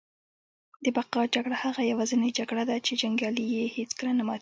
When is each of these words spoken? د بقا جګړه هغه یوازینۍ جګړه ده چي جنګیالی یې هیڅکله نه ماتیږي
د 0.83 0.85
بقا 0.97 1.21
جګړه 1.35 1.55
هغه 1.63 1.81
یوازینۍ 1.91 2.31
جګړه 2.39 2.63
ده 2.69 2.75
چي 2.85 2.93
جنګیالی 3.01 3.45
یې 3.55 3.63
هیڅکله 3.77 4.11
نه 4.19 4.23
ماتیږي 4.27 4.39